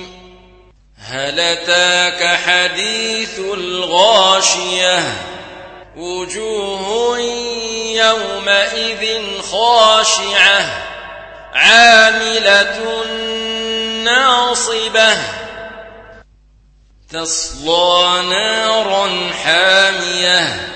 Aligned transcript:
هل 0.98 1.40
أتاك 1.40 2.38
حديث 2.46 3.38
الغاشية؟ 3.38 5.02
وجوه 5.96 7.18
يومئذ 7.94 9.20
خاشعة 9.43 10.66
عاملة 11.55 13.05
ناصبة. 14.05 15.17
تصلى 17.13 18.23
نارا 18.23 19.31
حامية. 19.45 20.69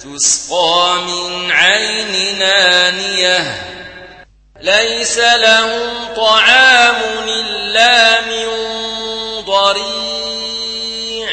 تسقى 0.00 0.98
من 1.06 1.50
عين 1.50 2.38
نانية. 2.38 3.66
ليس 4.60 5.18
لهم 5.18 6.14
طعام 6.16 6.96
إلا 7.28 8.20
من 8.20 8.48
ضريع. 9.40 11.28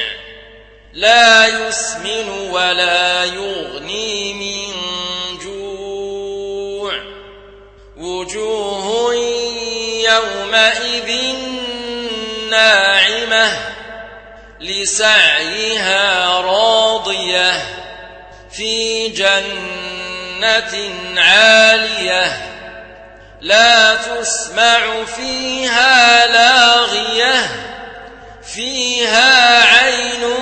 لا 0.94 1.48
يسمن 1.48 2.30
ولا 2.30 3.24
يغني 3.24 4.34
من 4.34 4.74
جوع. 5.44 6.94
وجوه 7.98 9.14
يومئذ 10.04 11.36
ناعمة. 12.50 13.60
لسعيها 14.62 16.28
راضية. 16.42 17.87
في 18.58 19.10
جنة 19.10 20.94
عالية 21.18 22.32
لا 23.42 23.96
تسمع 23.96 25.04
فيها 25.16 26.28
لاغية 26.28 27.50
فيها 28.54 29.64
عين 29.64 30.34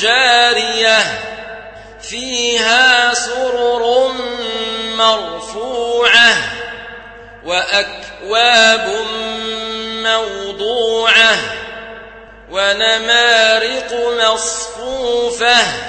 جارية 0.00 0.98
فيها 2.02 3.14
سرر 3.14 4.12
مرفوعة 4.96 6.34
وأكواب 7.44 9.06
موضوعة 10.02 11.36
ونمارق 12.50 13.92
مصفوفة 14.22 15.87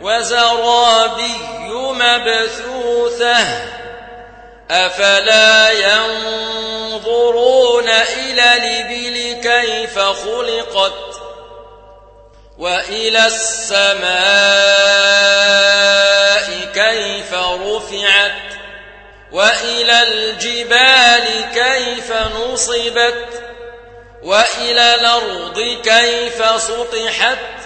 وزرابي 0.00 1.36
مبثوثة 1.72 3.36
أفلا 4.70 5.70
ينظرون 5.70 7.88
إلى 7.88 8.56
الإبل 8.56 9.42
كيف 9.42 9.98
خلقت؟ 9.98 11.20
وإلى 12.58 13.26
السماء 13.26 14.06
كيف 16.74 17.34
رفعت؟ 17.34 18.32
وإلى 19.32 20.02
الجبال 20.02 21.24
كيف 21.54 22.12
نصبت؟ 22.12 23.42
وإلى 24.22 24.94
الأرض 24.94 25.60
كيف 25.84 26.62
سطحت؟ 26.62 27.65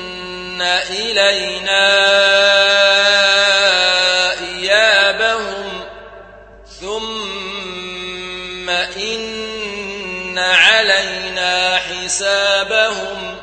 إلينا 0.89 1.87
إيابهم 4.39 5.85
ثم 6.81 8.69
إن 8.69 10.37
علينا 10.39 11.77
حسابهم 11.77 13.37